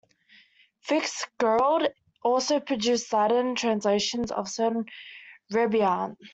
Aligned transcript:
FitzGerald 0.83 1.91
also 2.23 2.59
produced 2.59 3.13
Latin 3.13 3.53
translations 3.53 4.31
of 4.31 4.49
certain 4.49 4.85
rubaiyat. 5.53 6.17